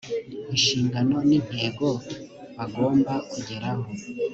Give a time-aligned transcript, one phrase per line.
[0.53, 1.87] inshingano n intego
[2.57, 3.85] bagomba kugeraho